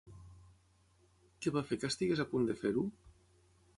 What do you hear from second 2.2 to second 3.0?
a punt de fer-ho?